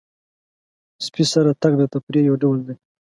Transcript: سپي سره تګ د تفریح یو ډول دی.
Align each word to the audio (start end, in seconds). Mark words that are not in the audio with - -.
سپي 1.05 1.23
سره 1.33 1.51
تګ 1.61 1.73
د 1.77 1.83
تفریح 1.93 2.23
یو 2.27 2.35
ډول 2.41 2.59
دی. 2.67 2.75